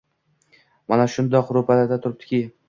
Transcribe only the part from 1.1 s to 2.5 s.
shundoq ro‘parada turibdi-ku